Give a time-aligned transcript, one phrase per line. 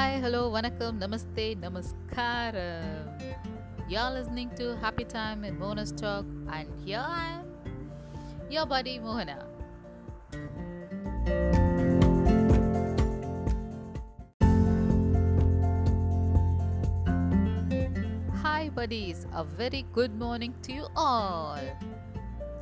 [0.00, 3.08] Hi hello வணக்கம் நமஸ்தே நமஸ்காரம்
[3.88, 7.02] yeah listening to happy time in மோனஸ் talk and yeah
[8.48, 9.36] yo buddy மோகனா
[18.42, 21.70] hi buddies a very good morning to you all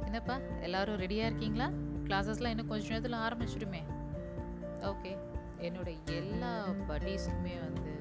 [0.06, 1.70] என்னப்பா எல்லாரும் ரெடியாக இருக்கீங்களா
[2.04, 3.82] கிளாஸஸ்லாம் இன்னும் கொஞ்சம் நேரத்தில் ஆரம்பிச்சிடுமே
[4.82, 5.12] ஓகே
[5.60, 7.96] என்னோட எல்லா buddiesக்குமே வந்து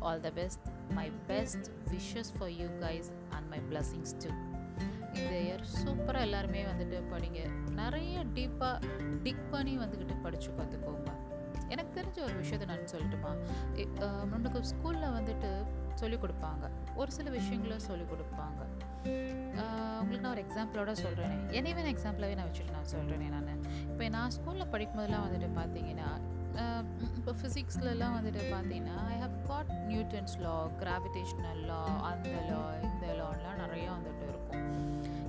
[0.00, 4.34] all the best my best wishes for you guys and my blessings too.
[5.14, 7.40] இந்த இயர் சூப்பராக எல்லாருமே வந்துட்டு படிங்க.
[7.70, 8.76] நிறைய டீப்பாக
[9.22, 11.08] டிக் பண்ணி வந்துக்கிட்டு படித்து பார்த்துக்கோங்க.
[11.68, 13.32] எனக்கு தெரிஞ்ச ஒரு விஷயத்தை நான் சொல்லட்டுமா?
[14.30, 15.50] முன்னுக்கு ஸ்கூலில் வந்துட்டு
[15.94, 18.60] சொல்லிக் கொடுப்பாங்க ஒரு சில விஷயங்களை சொல்லிக் கொடுப்பாங்க
[20.00, 23.64] உங்களுக்கு நான் ஒரு எக்ஸாம்பிளோட சொல்கிறேனே என்னையவே நான் எக்ஸாம்பிளாகவே நான் வச்சுட்டு நான் சொல்கிறேனே நான்.
[23.90, 26.10] இப்போ நான் ஸ்கூலில் படிக்கும்போதெல்லாம் வந்துட்டு பார்த்தீங்கன்னா
[27.18, 33.60] இப்போ ஃபிசிக்ஸ்லலாம் வந்துட்டு பார்த்தீங்கன்னா I have got Newton's law gravitational law அந்த லா இந்த லான்லாம்
[33.64, 34.66] நிறையா வந்துட்டு இருக்கும்.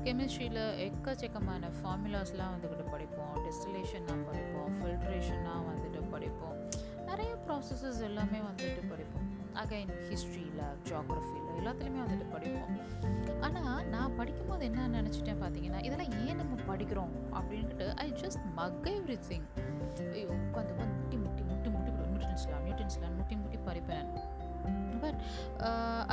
[0.05, 3.35] கெமிஸ்ட்ரியில் எக்கச்சக்கமான ஃபார்முலாஸ்லாம் வந்துக்கிட்டு படிப்போம்.
[3.45, 4.71] டிஸ்டிலேஷனாக படிப்போம்.
[4.79, 6.57] ஃபில்ட்ரேஷனாக வந்துட்டு படிப்போம்.
[7.09, 9.27] நிறைய ப்ராசஸஸ் எல்லாமே வந்துட்டு படிப்போம்.
[9.63, 12.77] அகைன் ஹிஸ்ட்ரியில் ஜியாகிரஃபியில் எல்லாத்துலேயுமே வந்துட்டு படிப்போம்.
[13.47, 19.17] ஆனால் நான் படிக்கும்போது என்ன நினச்சிட்டேன் பார்த்தீங்கன்னா இதெல்லாம் ஏன் நம்ம படிக்கிறோம் அப்படின்ட்டு I just mug every
[19.29, 19.47] thing
[20.15, 24.07] ஐயோ உட்காந்து முட்டி முட்டி முட்டி முட்டி நியூட்டன்ஸ்லாம் நியூட்டன்ஸ்லாம் முட்டி முட்டி படிப்பேன்
[25.03, 25.21] பட்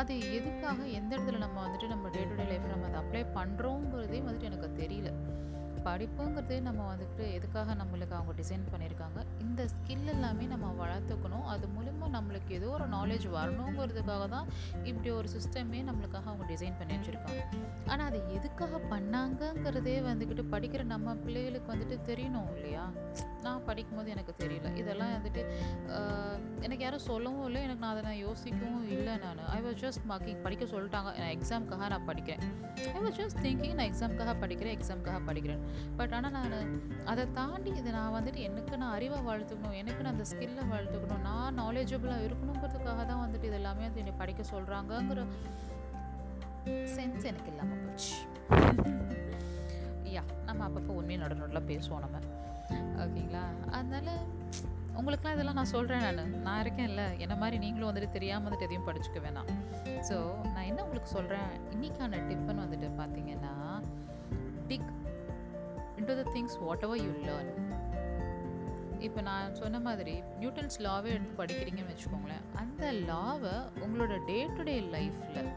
[0.00, 4.20] அது எதுக்காக எந்த இடத்துல நம்ம வந்துட்டு நம்ம டே டு டே லைஃப்பில் நம்ம அதை அப்ளை பண்ணுறோங்கிறதே
[4.28, 5.10] வந்துட்டு எனக்கு தெரியல.
[5.86, 9.20] படிப்புங்கிறதே நம்ம வந்துட்டு எதுக்காக நம்மளுக்கு அவங்க டிசைன் பண்ணியிருக்காங்க?
[9.44, 11.46] இந்த ஸ்கில் எல்லாமே நம்ம வளர்த்துக்கணும்.
[11.54, 14.48] அது மூலிமா நம்மளுக்கு ஏதோ ஒரு நாலேஜ் வரணுங்கிறதுக்காக தான்
[14.90, 17.42] இப்படி ஒரு சிஸ்டமே நம்மளுக்காக அவங்க டிசைன் பண்ணி வச்சுருக்காங்க.
[17.86, 22.84] ஆனால் அது எதுக்காக பண்ணாங்கங்கிறதே வந்துக்கிட்டு படிக்கிற நம்ம பிள்ளைகளுக்கு வந்துட்டு தெரியணும் இல்லையா?
[23.42, 24.68] நான் படிக்கும்போது எனக்கு தெரியல.
[24.82, 25.42] இதெல்லாம் வந்துட்டு
[26.64, 27.60] எனக்கு யாரும் சொல்லவும் இல்லை.
[27.66, 29.44] எனக்கு நான் அதை நான் யோசிக்கவும் இல்லை நான்.
[29.56, 31.10] ஐ வாஸ் ஜஸ்ட் மார்க்கிங் படிக்க சொல்லிட்டாங்க.
[31.20, 32.42] நான் எக்ஸாமுக்காக நான் படிக்கிறேன்.
[32.96, 35.62] ஐ வாஸ் ஜஸ்ட் திங்கிங் நான் எக்ஸாமுக்காக படிக்கிறேன் எக்ஸாமுக்காக படிக்கிறேன்.
[35.96, 40.24] பட் ஆனால் நான் அதை தாண்டி இதை நான் வந்துட்டு எனக்கு நான் அறிவை வளர்த்துக்கணும் எனக்கு நான் அந்த
[40.32, 45.26] ஸ்கில்லை வளர்த்துக்கணும் நான் நாலேஜபிளாக இருக்கணுங்கிறதுக்காக தான் வந்துட்டு இது எல்லாமே வந்து என்னை படிக்க சொல்கிறாங்கங்கிற
[46.66, 48.14] சென்ஸ் எனக்கு இல்லாமல் போச்சு.
[50.14, 52.18] யா நம்ம அப்பப்போ உண்மையை நடு பேசுவோம் நம்ம.
[53.02, 53.42] ஓகேங்களா?
[53.70, 54.26] அதனால்
[54.96, 56.42] உங்களுக்குலாம் இதெல்லாம் நான் சொல்கிறேன் நான்.
[56.42, 57.18] நான் இருக்கேன்ல.
[57.18, 59.50] என்ன மாதிரி நீங்களும் வந்துட்டு தெரியாமல் வந்துட்டு எதையும் படிச்சுக்க வேணாம்.
[60.08, 60.16] ஸோ
[60.54, 63.82] நான் என்ன உங்களுக்கு சொல்கிறேன் இன்னைக்கான டிப்புன்னு வந்துட்டு பார்த்தீங்கன்னா
[64.68, 64.90] dig
[66.08, 66.58] to the things
[66.88, 67.52] whatever you learn
[69.06, 72.46] இப்போ நான் சொன்ன மாதிரி நியூட்டன்ஸ் லாவே எடுத்து படிக்கிறீங்கன்னு வச்சுக்கோங்களேன்.
[72.60, 73.52] அந்த லாவை
[73.84, 75.50] உங்களோட டே டு டே லைஃப்பில்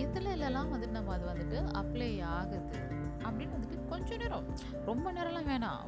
[0.00, 2.78] இதில் இல்லைலாம் வந்துட்டு நம்ம அது வந்துட்டு அப்ளை ஆகுது
[3.24, 4.46] அப்படின்னு வந்துட்டு கொஞ்சம் நேரம்
[4.88, 5.82] ரொம்ப நேரம்லாம் வேணாம்.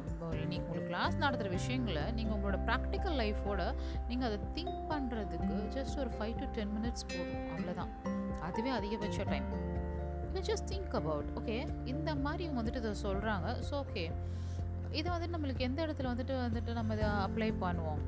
[0.51, 3.61] நீங்கள் உங்களுக்கு கிளாஸ் நடத்துகிற விஷயங்களை நீங்கள் உங்களோட ப்ராக்டிக்கல் லைஃபோட
[4.09, 7.47] நீங்கள் அதை திங்க் பண்ணுறதுக்கு ஜஸ்ட் ஒரு ஃபைவ் டு டென் மினிட்ஸ் போதும்.
[7.53, 7.93] அவ்வளோதான்
[8.49, 9.47] அதுவே அதிகபட்ச time
[10.39, 14.11] just think about okay இந்த மாதிரி இவங்க வந்துட்டு இதை சொல்கிறாங்க ஸோ ஓகே
[14.91, 18.01] இதை வந்துட்டு நம்மளுக்கு எந்த இடத்துல வந்துட்டு வந்துட்டு நம்ம இதை அப்ளை பண்ணுவோம்?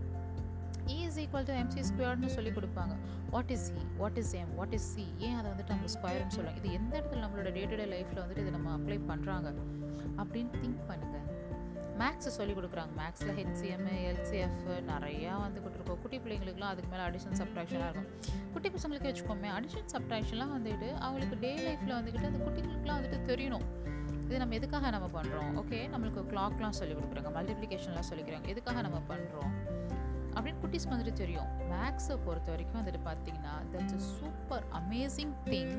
[0.88, 2.96] E is equal to ஸ்கொயர்னு சொல்லி கொடுப்பாங்க.
[3.30, 6.62] What is C what is M what is C ஏன் அதை வந்துட்டு நம்ம ஸ்கொயர்னு சொல்லுவாங்க
[6.64, 9.54] இது எந்த இடத்துல நம்மளோட டே டு டே லைஃப்பில் வந்துட்டு இதை நம்ம அப்ளை பண்ணுறாங்க
[10.18, 11.35] அப்படின்னு திங்க் பண்ணுங்கள்
[12.02, 12.94] மேக்ஸ் சொல்லி கொடுக்குறாங்க.
[13.02, 18.10] மேக்ஸில் ஹெச்சிஎம் எல்சிஎஃப் நிறையா வந்து கொடுத்துருக்கோம் குட்டி பிள்ளைங்களுக்குலாம் அதுக்கு மேலே அடிஷன் சப்ட்ராக்ஷனாக இருக்கும்.
[18.54, 23.66] குட்டி பசங்களுக்கு வச்சுக்கோமே அடிஷன் சப்ட்ராக்ஷன்லாம் வந்துட்டு அவங்களுக்கு டே லைஃப்பில் வந்துக்கிட்டு அந்த குட்டிகளுக்குலாம் வந்துட்டு தெரியணும்.
[24.26, 27.32] இது நம்ம எதுக்காக நம்ம பண்ணுறோம் ஓகே நம்மளுக்கு கிளாக்லாம் சொல்லி கொடுக்குறாங்க.
[27.38, 28.48] மல்டிப்ளிகேஷன்லாம் சொல்லிக்கிறாங்க.
[28.54, 29.52] எதுக்காக நம்ம பண்ணுறோம்
[30.36, 31.50] அப்படின்னு குட்டிஸ் வந்துட்டு தெரியும்.
[31.74, 35.76] மேக்ஸை பொறுத்த வரைக்கும் வந்துட்டு பார்த்தீங்கன்னா that's a super amazing thing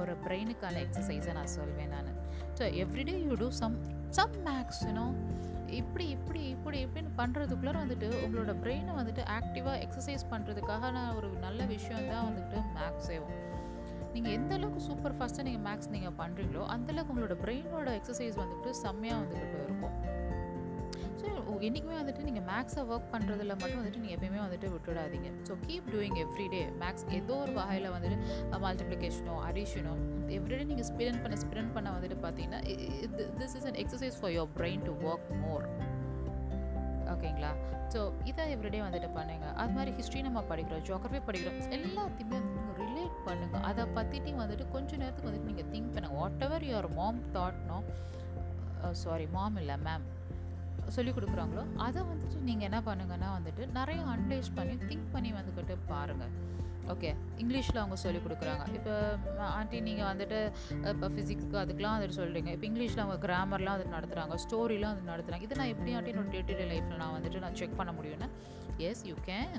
[0.00, 2.12] ஒரு பிரெயினுக்கான எக்ஸசைஸை நான் சொல்வேன் நான்.
[2.58, 3.76] So everyday you do sum
[4.18, 5.06] sum maths you know
[5.78, 11.64] இப்படி இப்படி இப்படி இப்படின்னு பண்ணுறதுக்குள்ளே வந்துட்டு உங்களோட பிரெயினை வந்துட்டு ஆக்டிவாக எக்ஸசைஸ் பண்ணுறதுக்காக நான் ஒரு நல்ல
[11.64, 13.34] விஷயம் தான் வந்துட்டு மேக்ஸ் சேவும்
[14.14, 19.20] நீங்கள் எந்த அளவுக்கு சூப்பர் ஃபாஸ்ட்டாக நீங்கள் மேக்ஸ் நீங்கள் பண்ணுறீங்களோ அந்தளவுக்கு உங்களோட பிரெயினோட எக்ஸசைஸ் வந்துட்டு செம்மையாக
[19.22, 19.96] வந்துக்கிட்டு இருக்கும்.
[21.66, 25.30] என்றைக்குமே வந்துட்டு நீங்கள் மேக்ஸை ஒர்க் பண்ணுறதுல மட்டும் வந்துட்டு நீங்கள் எப்பயுமே வந்துட்டு விட்டுடாதீங்க.
[25.48, 28.18] So keep doing everyday maths ஏதோ ஒரு வகையில் வந்துட்டு
[28.64, 29.94] மல்டிப்ளிகேஷனோ அடிஷனோ
[30.38, 32.60] எவ்ரிடே நீங்கள் ஸ்பிரன் பண்ண ஸ்பிரன் பண்ண வந்துட்டு பார்த்தீங்கன்னா
[33.40, 35.66] this is an exercise for your brain to work more
[37.14, 37.50] ஓகேங்களா?
[37.94, 43.16] ஸோ இதை எவ்ரிடே வந்துட்டு பண்ணுங்கள் அது மாதிரி ஹிஸ்ட்ரி நம்ம படிக்கிறோம் ஜோக்ரஃபி படிக்கிறோம் எல்லாத்தையுமே நீங்கள் ரிலேட்
[43.28, 47.78] பண்ணுங்கள் அதை பற்றிட்டு வந்துட்டு கொஞ்சம் நேரத்துக்கு வந்துட்டு நீங்கள் திங்க் பண்ணுங்கள் வாட் எவர் யுவர் மாம் தாட்னோ
[48.92, 50.06] சாரி மாம் இல்லை மேம்
[50.88, 56.34] சொல்லிக் கொடுக்குறாங்களோ அதை வந்துட்டு நீங்கள் என்ன பண்ணுங்கன்னா வந்துட்டு நிறைய அனலைஸ் பண்ணி திங்க் பண்ணி வந்துக்கிட்டு பாருங்கள்
[56.94, 57.10] ஓகே
[57.42, 58.64] இங்கிலீஷில் அவங்க சொல்லிக் கொடுக்குறாங்க.
[58.78, 58.94] இப்போ
[59.58, 60.38] ஆண்டி நீங்கள் வந்துட்டு
[60.92, 65.60] இப்போ ஃபிசிக்ஸ்க்கு அதுக்கெலாம் வந்துட்டு சொல்கிறீங்க இப்போ இங்கிலீஷில் அவங்க கிராமர்லாம் வந்துட்டு நடத்துகிறாங்க ஸ்டோரிலாம் வந்து நடத்துகிறாங்க இது
[65.62, 68.28] நான் எப்படி ஆண்டி என்னோட டே டு டே லைஃப்பில் நான் வந்துட்டு நான் செக் பண்ண முடியும்னு?
[68.86, 69.52] எஸ் யூ கேன்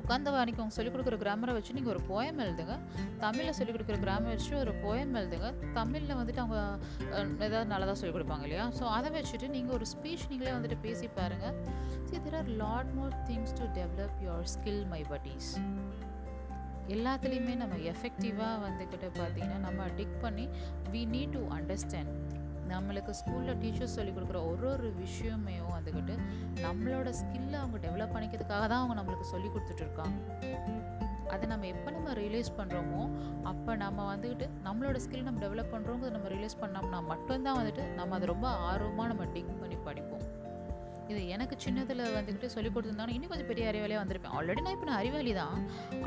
[0.00, 2.74] உட்காந்த வாணிக்கு அவங்க சொல்லிக் கொடுக்குற கிராமரை வச்சு நீங்கள் ஒரு போயம் எழுதுங்க.
[3.24, 5.48] தமிழில் சொல்லிக் கொடுக்குற கிராமரை வச்சு ஒரு போயம் எழுதுங்க.
[5.78, 6.58] தமிழில் வந்துட்டு அவங்க
[7.46, 8.66] ஏதாவது நல்லதாக சொல்லிக் கொடுப்பாங்க இல்லையா?
[8.78, 11.58] ஸோ அதை வச்சுட்டு நீங்கள் ஒரு ஸ்பீச் நீங்களே வந்துட்டு பேசி பாருங்கள்
[12.10, 15.50] see there are lot more things to develop your skill my buddies
[16.88, 20.48] எல்லாத்துலேயுமே நம்ம எஃபெக்டிவாக வந்துக்கிட்டு பார்த்தீங்கன்னா நம்ம டிக் பண்ணி
[20.90, 22.12] வி நீட் டு அண்டர்ஸ்டாண்ட்
[22.68, 26.14] நம்மளுக்கு ஸ்கூலில் டீச்சர்ஸ் சொல்லிக் கொடுக்குற ஒரு ஒரு விஷயமே வந்துக்கிட்டு
[26.62, 30.18] நம்மளோட ஸ்கில்லை அவங்க டெவலப் பண்ணிக்கிறதுக்காக தான் அவங்க நம்மளுக்கு சொல்லி கொடுத்துட்ருக்காங்க
[31.30, 33.00] அதை நம்ம எப்போ நம்ம ரியலைஸ் பண்ணுறோமோ
[33.42, 38.26] அப்போ நம்ம வந்துக்கிட்டு நம்மளோட ஸ்கில் நம்ம டெவலப் பண்ணுறோங்கிறத நம்ம ரியலைஸ் பண்ணோம்னா மட்டும்தான் வந்துட்டு நம்ம அதை
[38.26, 40.24] ரொம்ப ஆர்வமாக நம்ம டிக் பண்ணி படிப்போம்.
[41.12, 44.34] இது எனக்கு சின்னதில் வந்துக்கிட்டு சொல்லி கொடுத்துருந்தாலும் இன்னும் கொஞ்சம் பெரிய அறிவாளியாக வந்திருப்பேன்.
[44.38, 45.56] ஆல்ரெடி நான் இப்போ நான் அறிவாளி தான்.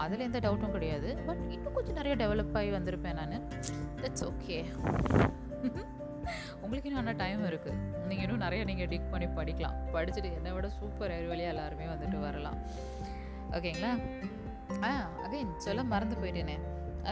[0.04, 1.10] அதில் எந்த டவுட்டும் கிடையாது.
[1.28, 3.48] பட் இன்னும் கொஞ்சம் நிறைய டெவலப் ஆகி வந்திருப்பேன் நான்.
[4.04, 4.58] தட்ஸ் ஓகே
[6.64, 7.78] உங்களுக்கு இன்னும் ஆனால் டைம் இருக்குது
[8.10, 9.78] நீங்கள் இன்னும் நிறைய நீங்கள் டிக் பண்ணி படிக்கலாம்.
[9.96, 12.60] படிச்சுட்டு என்னை விட சூப்பர் அறிவாளியாக எல்லாருமே வந்துட்டு வரலாம்.
[13.58, 13.94] ஓகேங்களா
[14.88, 14.90] ஆ
[15.26, 16.58] அகைன் சொல்ல மறந்து போயிட்டேனே.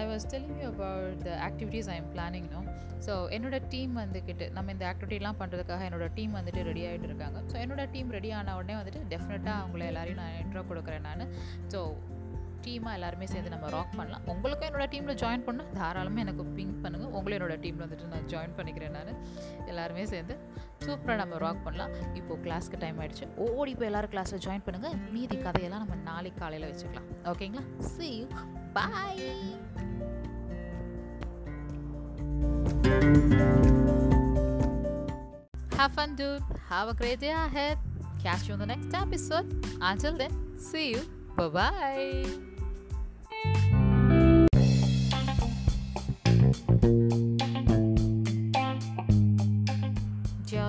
[0.02, 2.62] I was telling you about the activities I am planning no
[3.08, 7.40] so என்னோட டீம் வந்துக்கிட்டு நம்ம இந்த ஆக்டிவிட்டிலாம் பண்ணுறதுக்காக என்னோட டீம் வந்துட்டு ரெடி ஆகிட்டு இருக்காங்க.
[7.52, 11.24] ஸோ என்னோட டீம் ரெடி ஆன உடனே வந்துட்டு டெஃபினட்டாக அவங்கள எல்லாரையும் நான் இன்ட்ரோ கொடுக்குறேன் நான்.
[11.74, 11.82] ஸோ
[12.66, 14.24] டீமாக எல்லாருமே சேர்ந்து நம்ம ராக் பண்ணலாம்.
[14.34, 18.58] உங்களுக்கும் என்னோடய டீமில் ஜாயின் பண்ணால் தாராளமாக எனக்கு பிங்க் பண்ணுங்கள் உங்களும் என்னோட டீமில் வந்துட்டு நான் ஜாயின்
[18.58, 19.14] பண்ணிக்கிறேன் நான்.
[19.72, 20.36] எல்லாருமே சேர்ந்து.
[20.86, 25.38] சூப்பராக நம்ம ராக் பண்ணலாம் இப்போது கிளாஸ்க்கு டைம் ஆகிடுச்சு ஓடி போய் எல்லாரும் கிளாஸில் ஜாயின் பண்ணுங்கள் மீதி
[25.38, 28.28] கதையெல்லாம் நம்ம நாளைக்கு காலையில் வச்சுக்கலாம் ஓகேங்களா see you
[28.74, 29.18] bye
[35.74, 36.44] Have fun, dude.
[36.68, 37.78] Have a great day ahead.
[38.22, 39.48] Catch you on the next episode.
[39.82, 41.02] Until then, see you.
[41.38, 42.46] Bye bye.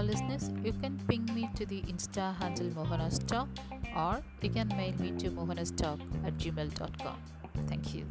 [0.02, 0.50] Listeners.
[0.64, 3.48] You can ping me to the Insta handle Mohanastalk
[3.96, 7.16] or you can mail me to mohanastalk at gmail.com.
[7.66, 8.06] Thank you.